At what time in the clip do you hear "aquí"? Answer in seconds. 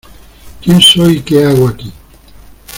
1.67-1.93